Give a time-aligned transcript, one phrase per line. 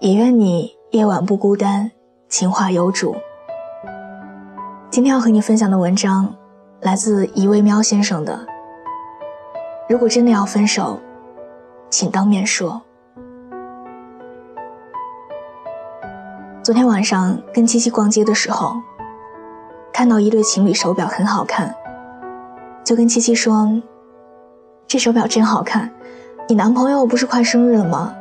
[0.00, 1.90] 也愿你夜晚不孤单，
[2.28, 3.16] 情话有主。
[4.90, 6.32] 今天要和你分享的文章，
[6.82, 8.46] 来自一位喵先生的。
[9.88, 11.00] 如果真的要分手，
[11.90, 12.80] 请当面说。
[16.62, 18.76] 昨天晚上跟七七逛街的时候，
[19.92, 21.74] 看到一对情侣手表很好看，
[22.84, 23.82] 就跟七七说
[24.86, 25.92] ：“这手表真好看，
[26.48, 28.14] 你男朋友不是快生日了吗？”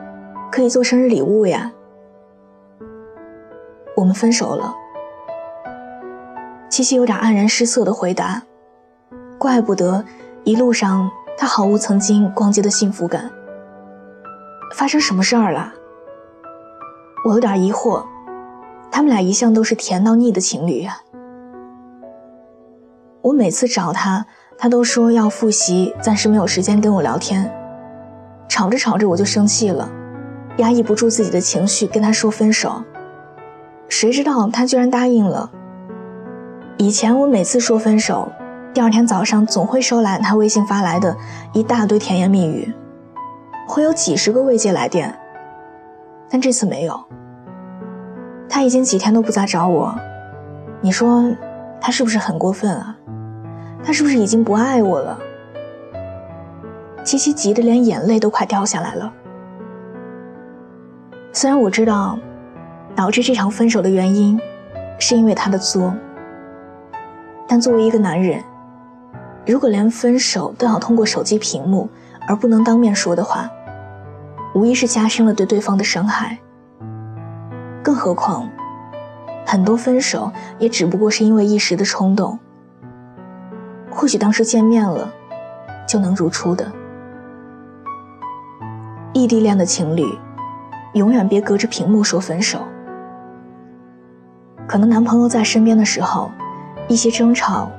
[0.52, 1.72] 可以做生日礼物呀。
[3.96, 4.74] 我们分手了。
[6.70, 8.44] 七七有点黯然失色的回答
[9.40, 10.04] ：“怪不得
[10.44, 13.32] 一路上他毫无曾经逛街的幸福感。
[14.76, 15.74] 发生什么事儿了？”
[17.26, 18.06] 我有点疑惑。
[18.92, 21.02] 他们俩一向都是甜到腻的情侣啊。
[23.22, 24.26] 我每次找他，
[24.58, 27.52] 他都说要复习，暂时没有时间跟我聊天。
[28.48, 29.90] 吵着吵着我就生气了。
[30.58, 32.84] 压抑不住自己的情绪，跟他说分手。
[33.90, 35.50] 谁知道他居然答应了。
[36.78, 38.32] 以前我每次说分手，
[38.74, 41.16] 第二天早上总会收来他微信发来的
[41.54, 42.74] 一大堆甜言蜜语，
[43.68, 45.18] 会有几十个未接来电。
[46.30, 47.04] 但这次没有。
[48.50, 49.96] 他已经几天都不再找我，
[50.82, 51.32] 你说
[51.80, 52.98] 他是不是很过分啊？
[53.84, 55.20] 他是不是已经不爱我了？
[57.04, 59.14] 七七急得连眼泪都快掉下来了。
[61.38, 62.18] 虽然我知道，
[62.96, 64.42] 导致这场分手的原因，
[64.98, 65.94] 是因为他的作，
[67.48, 68.44] 但作为一个男人，
[69.46, 71.88] 如果连分手都要通过手机屏幕，
[72.28, 73.48] 而不能当面说的话，
[74.56, 76.40] 无疑是加深了对对方的伤害。
[77.84, 78.50] 更何况，
[79.46, 82.40] 很多分手也只不过是因为一时的冲动，
[83.92, 85.14] 或许当时见面了，
[85.88, 86.72] 就能如初的。
[89.14, 90.04] 异地恋的情侣。
[90.98, 92.60] 永远别隔着屏幕说分手。
[94.68, 96.30] 可能男朋友在身边的时候，
[96.90, 97.72] 一些争吵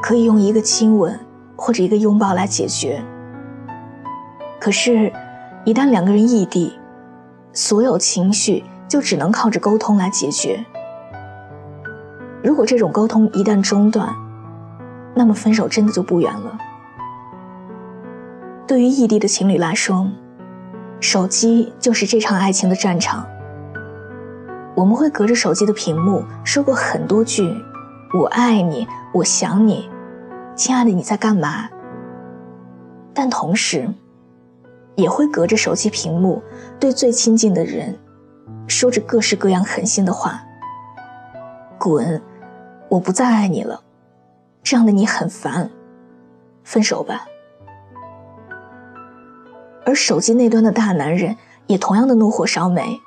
[0.00, 1.18] 可以用一个亲吻
[1.56, 3.02] 或者一个拥抱来解决。
[4.60, 5.12] 可是，
[5.64, 6.78] 一旦两个人异地，
[7.52, 10.64] 所有情绪就只能靠着沟通来解决。
[12.42, 14.14] 如果这种沟通一旦中断，
[15.14, 16.56] 那么分手真的就不远了。
[18.66, 20.08] 对于异地的情侣来说，
[21.00, 23.26] 手机就是这场爱情的战场。
[24.74, 27.52] 我们会隔着手机的屏幕说过很多句
[28.14, 29.90] “我爱你”“我想你
[30.54, 31.68] ”“亲爱的你在干嘛”，
[33.12, 33.88] 但同时，
[34.94, 36.42] 也会隔着手机屏幕
[36.78, 37.98] 对最亲近的人
[38.66, 40.42] 说着各式各样狠心的话
[41.78, 42.20] ：“滚，
[42.88, 43.82] 我不再爱你了，
[44.62, 45.70] 这样的你很烦，
[46.62, 47.26] 分手吧。”
[49.88, 51.34] 而手机那端的大男人
[51.66, 53.00] 也同样的怒火烧眉，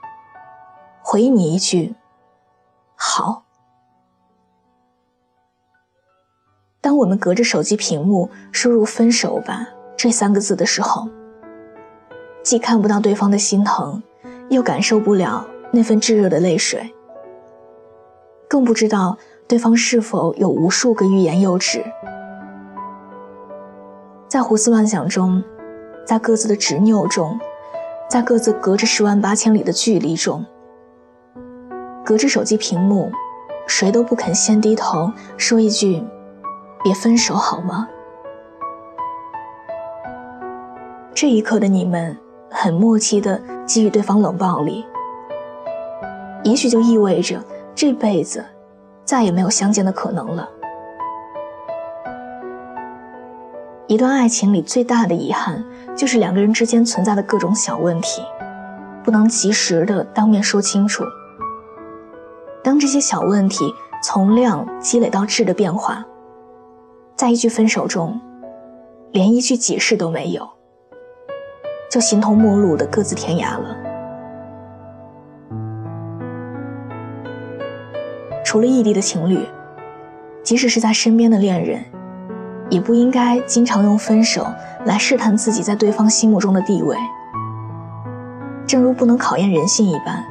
[1.03, 1.93] 回应你一句
[2.97, 3.43] ：“好。”
[6.81, 11.07] 当我们隔着手机屏幕输入“分手吧”这三个字的时候，
[12.41, 14.01] 既看不到对方的心疼，
[14.49, 16.95] 又感受不了那份炙热的泪水，
[18.49, 21.85] 更不知道对方是否有无数个欲言又止，
[24.27, 25.43] 在胡思乱想中。
[26.11, 27.39] 在各自的执拗中，
[28.09, 30.45] 在各自隔着十万八千里的距离中，
[32.03, 33.09] 隔着手机屏幕，
[33.65, 36.03] 谁都不肯先低头说一句
[36.83, 37.87] “别分手好吗？”
[41.15, 42.17] 这一刻的你们
[42.49, 44.85] 很默契地给予对方冷暴力，
[46.43, 47.41] 也许就意味着
[47.73, 48.43] 这辈子
[49.05, 50.49] 再也没有相见的可能了。
[53.91, 55.61] 一段爱情里最大的遗憾，
[55.97, 58.21] 就是两个人之间存在的各种小问题，
[59.03, 61.03] 不能及时的当面说清楚。
[62.63, 63.65] 当这些小问题
[64.01, 66.05] 从量积累到质的变化，
[67.17, 68.17] 在一句分手中，
[69.11, 70.49] 连一句解释都没有，
[71.91, 73.75] 就形同陌路的各自天涯了。
[78.45, 79.45] 除了异地的情侣，
[80.43, 81.83] 即使是在身边的恋人。
[82.71, 84.47] 也不应该经常用分手
[84.85, 86.97] 来试探自己在对方心目中的地位。
[88.65, 90.23] 正如不能考验人性一般，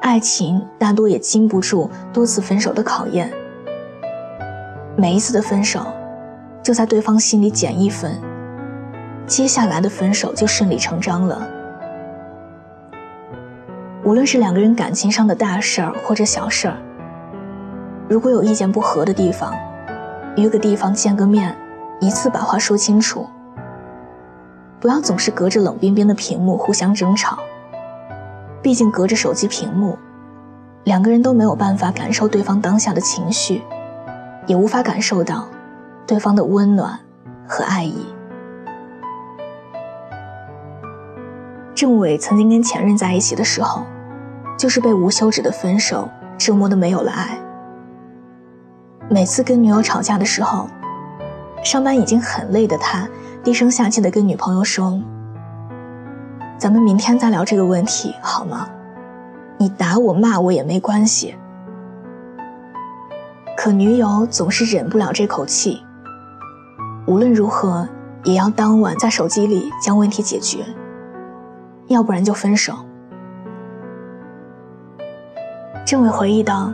[0.00, 3.32] 爱情大多也经不住多次分手的考验。
[4.96, 5.86] 每一次的分手，
[6.60, 8.20] 就在对方心里减一分，
[9.26, 11.48] 接下来的分手就顺理成章了。
[14.02, 16.76] 无论是两个人感情上的大事儿或者小事儿，
[18.08, 19.54] 如果有意见不合的地方，
[20.36, 21.56] 约个地方见个面，
[22.00, 23.26] 一次把话说清楚。
[24.80, 27.38] 不要总是隔着冷冰冰的屏幕互相争吵。
[28.60, 29.96] 毕竟隔着手机屏幕，
[30.84, 33.62] 两个人都没有办法感受对方当下的情绪，
[34.46, 35.46] 也无法感受到
[36.06, 36.98] 对方的温暖
[37.46, 38.06] 和爱意。
[41.74, 43.84] 郑伟曾经跟前任在一起的时候，
[44.58, 46.08] 就是被无休止的分手
[46.38, 47.38] 折磨的没有了爱。
[49.14, 50.68] 每次跟女友吵架的时候，
[51.62, 53.06] 上班已经很累的他。
[53.44, 55.00] 低声下气的跟女朋友说
[56.58, 58.68] ：“咱们明天再聊这个问题好吗？
[59.56, 61.36] 你打我骂我也没关系。”
[63.56, 65.80] 可女友总是忍不了这口气，
[67.06, 67.88] 无论如何
[68.24, 70.64] 也要当晚在手机里将问题解决，
[71.86, 72.74] 要不然就分手。
[75.86, 76.72] 郑伟回忆道：“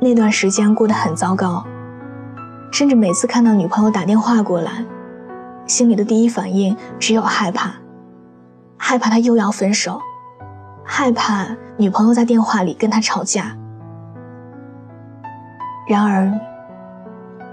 [0.00, 1.64] 那段时间过得很糟糕，
[2.72, 4.84] 甚至每次看到女朋友打电话过来。”
[5.66, 7.74] 心里的第一反应只有害怕，
[8.76, 10.00] 害怕他又要分手，
[10.82, 13.56] 害怕女朋友在电话里跟他吵架。
[15.86, 16.32] 然而，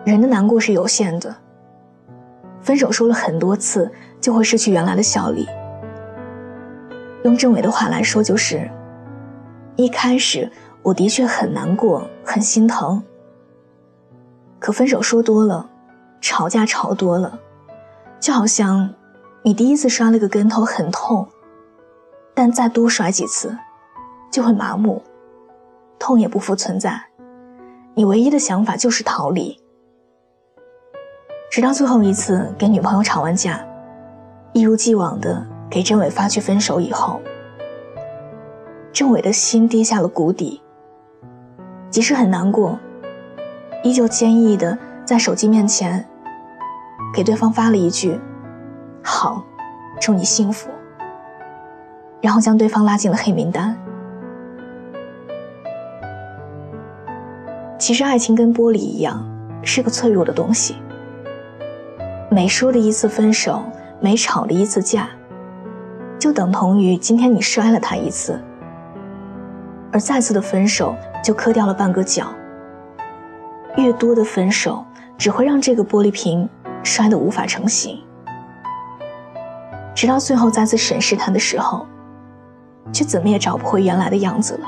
[0.03, 1.35] 人的难过是有限的，
[2.59, 5.47] 分手说了很多次就会失去原来的效力。
[7.23, 8.67] 用郑伟的话来说，就是
[9.75, 10.51] 一开始
[10.88, 13.04] 我的确很难过，很心疼。
[14.57, 15.69] 可分手说多了，
[16.22, 17.38] 吵架吵多了。
[18.22, 18.94] 就好像，
[19.44, 21.28] 你第一次摔了个跟头很痛，
[22.34, 23.57] 但再多摔几次，
[24.31, 25.04] 就会麻木，
[26.00, 27.04] 痛也不复存在。
[27.94, 29.60] 你唯一的想法就是逃离。
[31.51, 33.60] 直到最后一次跟女朋友吵完架，
[34.54, 37.19] 一如既往的给郑伟发去分手以后，
[38.94, 40.62] 郑伟的心跌下了谷底。
[41.89, 42.78] 即使很难过，
[43.84, 46.06] 依旧坚毅的在手机面前。
[47.13, 48.19] 给对方发了一句
[49.01, 49.44] “好，
[50.00, 50.69] 祝你幸福”，
[52.22, 53.75] 然后将对方拉进了黑名单。
[57.80, 59.25] 其实爱情跟玻璃一样，
[59.63, 60.75] 是个脆弱的东西。
[62.30, 63.63] 每说的一次分手，
[64.01, 65.07] 每吵的一次架，
[66.19, 68.39] 就等同于今天你摔了他一次，
[69.92, 72.34] 而再次的分手就磕掉了半个角。
[73.78, 74.86] 越多的分手，
[75.18, 76.50] 只会让这个玻璃瓶。
[76.84, 78.01] 摔得无法成型，
[79.94, 81.86] 直到最后再次审视他的时候，
[82.94, 84.68] 却怎么也找不回原来的样子了。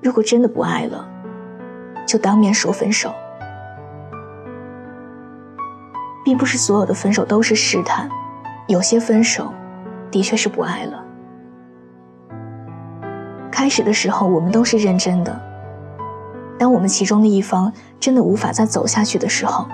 [0.00, 1.04] 如果真的不爱了，
[2.06, 3.12] 就当面说分手，
[6.24, 8.08] 并不是所有的分手都是试探，
[8.68, 9.52] 有些分手
[10.12, 11.03] 的确是不爱了。
[13.64, 15.40] 开始的时候，我们都是认真的。
[16.58, 19.66] 当我们其中的一方真的无法再走下去的时候，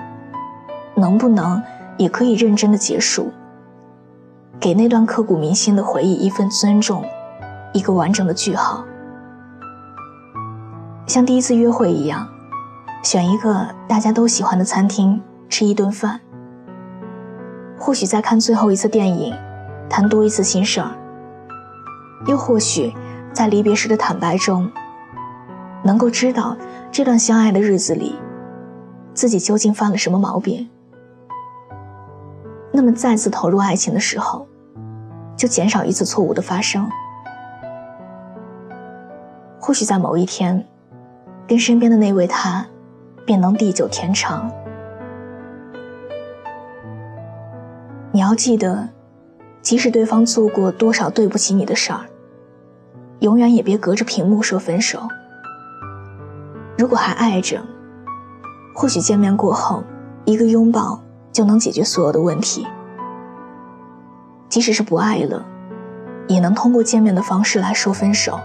[0.95, 1.61] 能不能
[1.97, 3.33] 也可以认真的结束，
[4.61, 7.03] 给那段刻骨铭心的回忆一份尊重，
[7.73, 8.85] 一个完整的句号？
[11.05, 12.25] 像第一次约会一样，
[13.03, 16.21] 选一个大家都喜欢的餐厅吃一顿饭，
[17.77, 19.35] 或许在看最后一次电影，
[19.89, 20.91] 谈多一次心事儿，
[22.25, 22.93] 又或许
[23.33, 24.71] 在离别时的坦白中。
[25.83, 26.55] 能够知道
[26.91, 28.15] 这段相爱的日子里，
[29.15, 30.69] 自己究竟犯了什么毛病，
[32.71, 34.47] 那么再次投入爱情的时候，
[35.35, 36.87] 就减少一次错误的发生。
[39.59, 40.63] 或许在某一天，
[41.47, 42.63] 跟身边的那位他，
[43.25, 44.51] 便能地久天长。
[48.11, 48.87] 你要记得，
[49.63, 52.01] 即使对方做过多少对不起你的事儿，
[53.21, 54.99] 永远也别隔着屏幕说分手。
[56.77, 57.63] 如果还爱着，
[58.75, 59.83] 或许见面过后，
[60.25, 60.99] 一个拥抱
[61.31, 62.65] 就能解决所有的问题。
[64.49, 65.45] 即使是不爱了，
[66.27, 68.39] 也能通过见面的方式来说分手，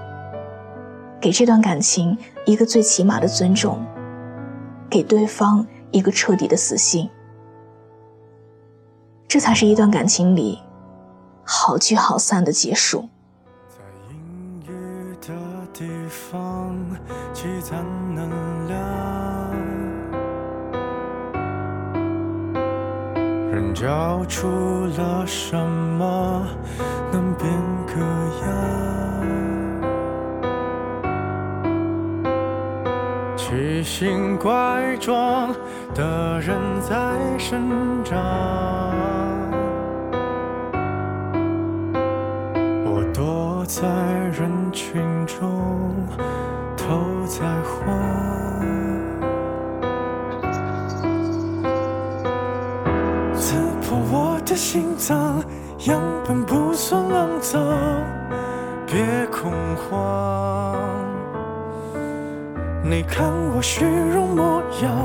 [1.21, 3.83] 给这段感情一个最起码的尊重，
[4.90, 7.09] 给对方一个彻底的死心。
[9.26, 10.61] 这才是一段感情里
[11.42, 13.09] 好聚好散的结束。
[15.78, 16.75] 地方
[17.35, 18.30] 积攒能
[18.66, 18.80] 量，
[23.52, 26.47] 人交出了什么
[27.12, 27.52] 能变
[27.88, 27.92] 个
[28.47, 28.49] 样？
[33.37, 35.54] 奇形怪状
[35.95, 36.97] 的人在
[37.38, 38.16] 生长，
[42.83, 43.82] 我多在
[44.38, 46.06] 人群中，
[46.76, 47.99] 头在晃。
[53.35, 55.42] 刺破我的心脏
[55.87, 57.61] 样本不算肮脏，
[58.87, 60.76] 别恐慌。
[62.85, 64.96] 你看我虚荣模样，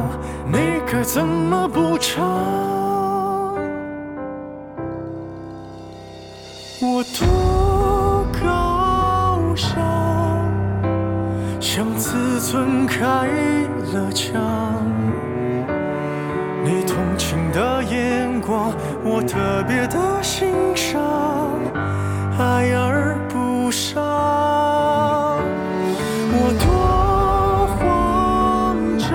[0.46, 2.24] 你该怎么补偿？
[6.84, 7.51] 我多
[12.52, 13.06] 自尊开
[13.94, 14.84] 了枪。
[16.66, 18.74] 你同情的眼光，
[19.06, 19.40] 我特
[19.70, 21.02] 别的欣赏，
[22.38, 24.04] 爱而不伤。
[26.34, 26.68] 我多
[27.78, 29.10] 慌张，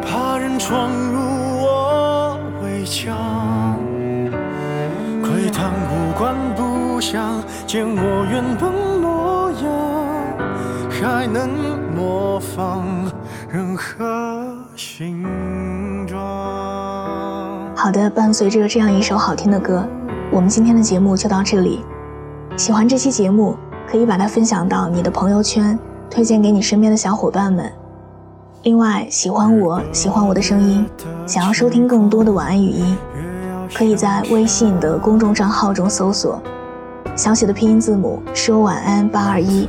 [0.00, 1.20] 怕人闯入
[1.60, 3.78] 我围墙，
[5.22, 8.72] 窥探无关不想见我原本，
[11.02, 11.50] 还能
[11.94, 12.84] 模仿
[13.50, 15.22] 任何形
[16.06, 16.16] 状。
[17.76, 19.86] 好的，伴随着这样一首好听的歌，
[20.32, 21.84] 我们今天的节目就到这里。
[22.56, 25.78] 喜欢这期节目，可以把它分享到你的朋友圈，
[26.10, 27.70] 推荐给你身边的小伙伴们。
[28.62, 30.86] 另外，喜欢我喜欢我的声音，
[31.26, 32.96] 想要收听更多的晚安语音，
[33.74, 36.40] 可以在微信的公众账号中搜索
[37.14, 39.68] 小写的拼音字母说晚安八二一，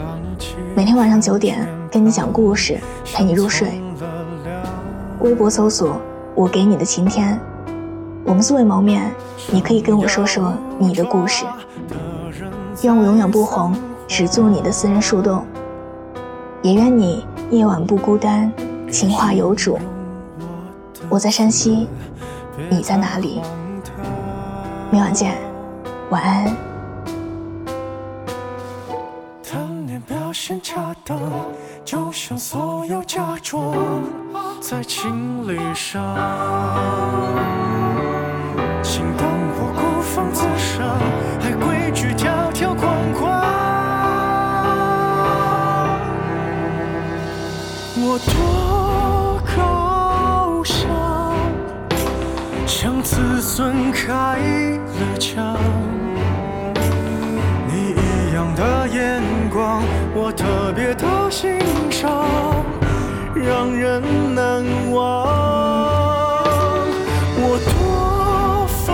[0.78, 2.80] 每天晚上九点跟你讲故事，
[3.12, 3.82] 陪你入睡。
[5.22, 6.00] 微博搜索
[6.36, 7.40] 我给你的晴天。
[8.24, 9.12] 我们素未谋面，
[9.50, 11.46] 你可以跟我说说你的故事。
[12.84, 13.76] 愿我永远不红，
[14.08, 15.44] 只做你的私人树洞。
[16.62, 18.54] 也愿你夜晚不孤单，
[18.92, 19.80] 情话有主。
[21.10, 21.88] 我在山西，
[22.70, 23.42] 你在哪里？
[24.92, 25.34] 明晚见，
[26.12, 26.67] 晚安。
[31.08, 31.22] 现恰当，
[31.86, 33.74] 就像所有假装
[34.60, 36.04] 在情理上。
[38.84, 41.00] 请当我孤芳自赏，
[41.40, 43.42] 还规矩条条框框。
[48.00, 50.88] 我多高尚，
[52.68, 54.40] 向自尊开
[55.00, 55.58] 了枪。
[57.70, 59.82] 你一样的眼光，
[60.14, 60.94] 我特别
[61.28, 61.60] 的欣
[61.92, 62.26] 赏，
[63.36, 64.02] 让人
[64.34, 65.28] 难忘。
[67.36, 68.88] 我多疯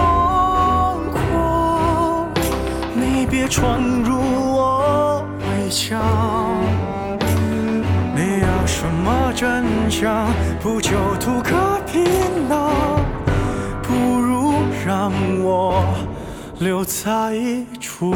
[1.11, 2.27] 狂，
[2.95, 3.27] 你。
[3.27, 4.17] 别闯入
[4.55, 6.01] 我围墙，
[8.15, 10.27] 你要什么真相？
[10.59, 12.03] 不就图个皮
[12.49, 12.73] 囊？
[13.83, 15.11] 不如让
[15.43, 15.83] 我
[16.57, 17.35] 留在
[17.79, 18.15] 橱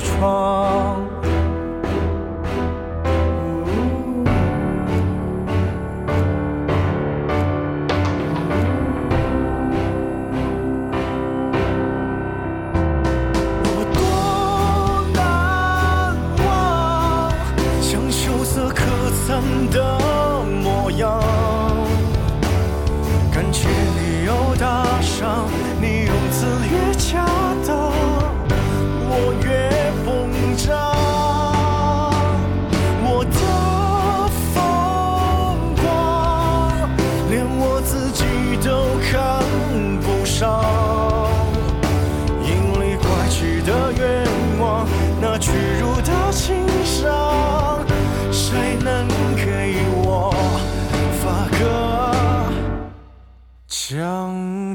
[0.00, 0.96] 窗。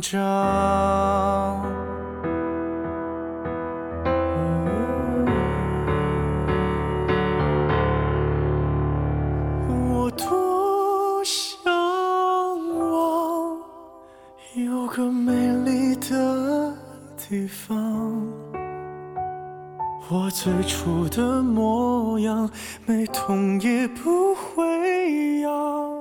[0.10, 0.22] 章，
[9.68, 11.70] 我多向
[12.80, 13.60] 往
[14.56, 15.34] 有个美
[15.66, 16.74] 丽的
[17.18, 18.24] 地方，
[20.10, 22.50] 我最初的模样，
[22.86, 25.97] 没痛也不会痒。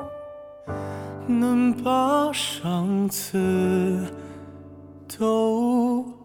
[1.27, 3.99] 能把上次
[5.19, 6.16] 都。